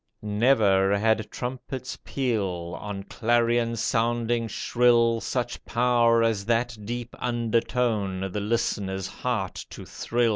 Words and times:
Never 0.23 0.97
had 0.97 1.29
trumpet's 1.29 1.99
peal. 2.03 2.75
On 2.79 3.03
clarion 3.03 3.75
sounding 3.75 4.47
shrill, 4.47 5.21
Such 5.21 5.63
power 5.63 6.23
as 6.23 6.43
that 6.47 6.75
deep 6.83 7.15
undertone 7.19 8.21
The 8.31 8.39
listener's 8.41 9.05
heart 9.05 9.63
to 9.69 9.85
thrill. 9.85 10.29